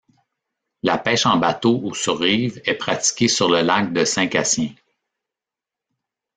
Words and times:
La 0.81 0.97
pêche 0.97 1.27
en 1.27 1.37
bateau 1.37 1.79
ou 1.83 1.93
sur 1.93 2.17
rive 2.17 2.59
est 2.65 2.73
pratiquée 2.73 3.27
sur 3.27 3.47
le 3.51 3.61
lac 3.61 3.93
de 3.93 4.03
Saint-Cassien. 4.03 4.69